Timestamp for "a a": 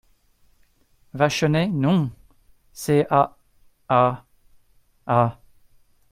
3.11-4.25, 3.87-5.37